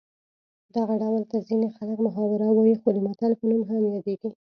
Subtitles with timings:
[0.75, 4.29] دغه ډول ته ځینې خلک محاوره وايي خو د متل په نوم هم یادیږي